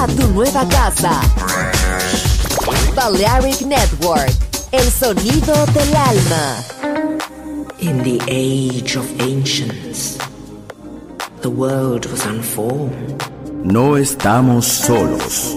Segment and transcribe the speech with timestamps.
[0.00, 1.20] a tu nueva casa.
[2.94, 4.30] Balearic Network,
[4.70, 6.64] el sonido del alma.
[7.80, 10.16] In the age of ancients,
[11.42, 13.24] the world was unformed.
[13.64, 15.56] No estamos solos.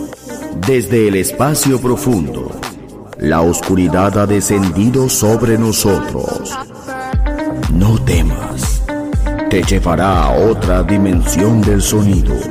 [0.66, 2.60] Desde el espacio profundo,
[3.20, 6.52] la oscuridad ha descendido sobre nosotros.
[7.72, 8.82] No temas,
[9.52, 12.51] te llevará a otra dimensión del sonido.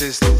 [0.00, 0.39] sisters.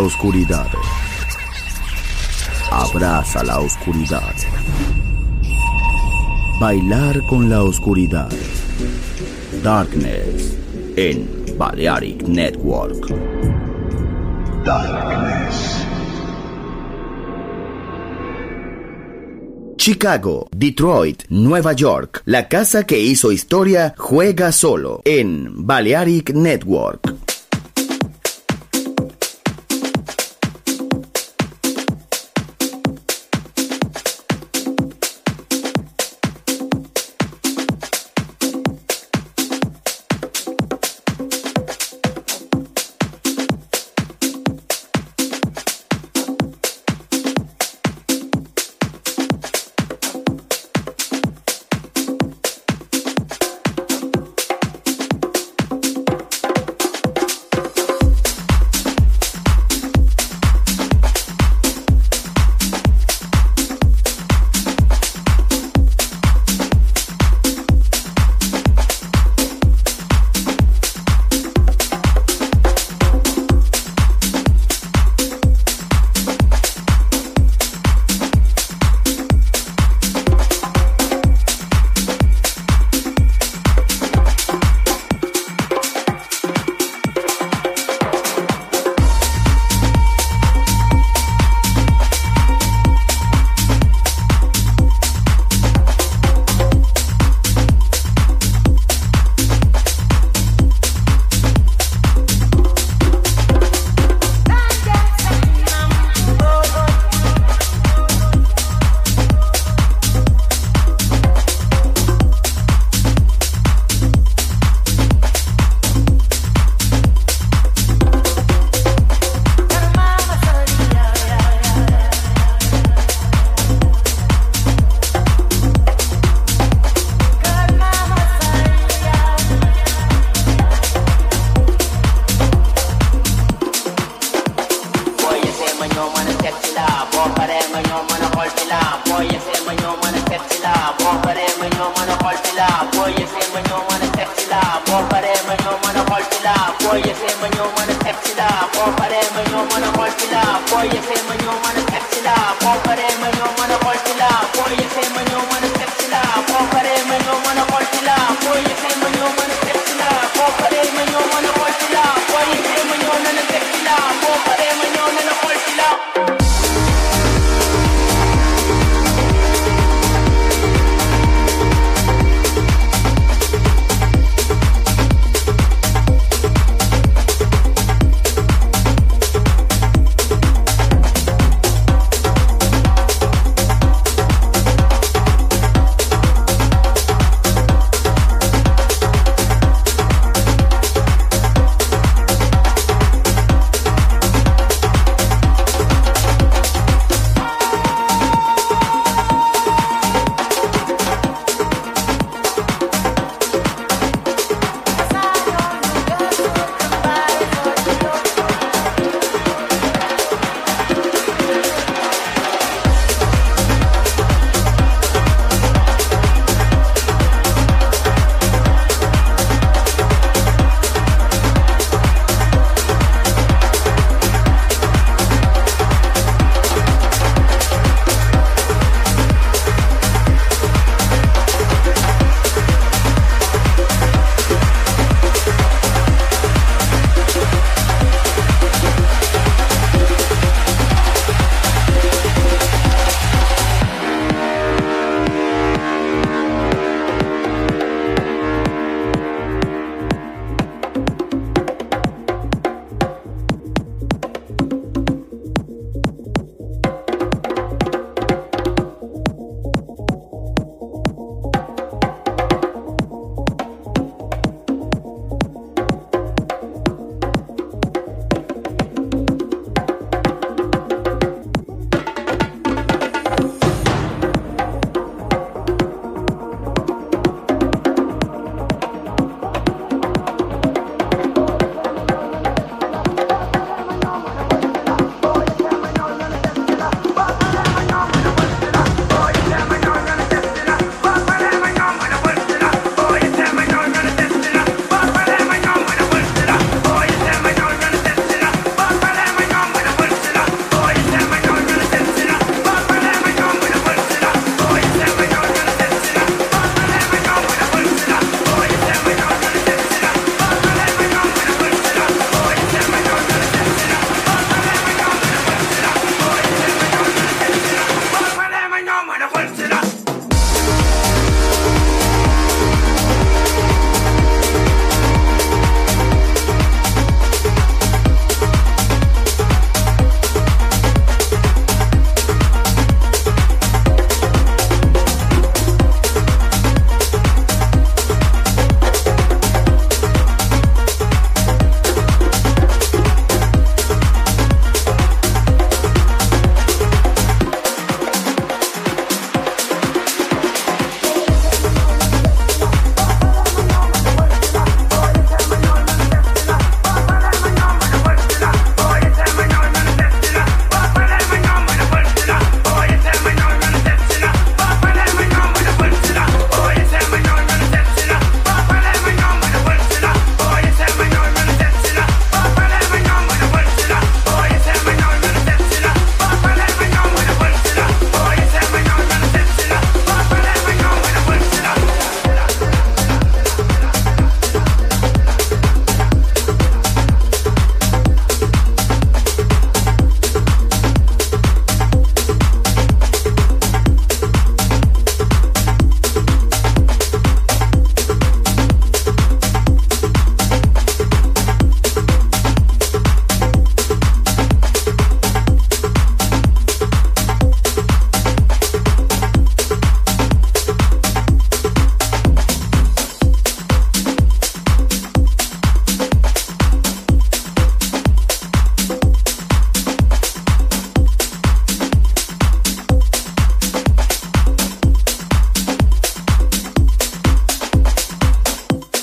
[0.00, 0.66] oscuridad.
[2.70, 4.34] Abraza la oscuridad.
[6.60, 8.30] Bailar con la oscuridad.
[9.62, 10.56] Darkness
[10.96, 13.08] en Balearic Network.
[14.64, 15.84] Darkness.
[19.76, 22.22] Chicago, Detroit, Nueva York.
[22.26, 27.27] La casa que hizo historia juega solo en Balearic Network.